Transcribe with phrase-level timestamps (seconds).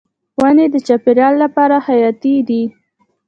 [0.39, 2.63] ونې د چاپیریال لپاره حیاتي دي.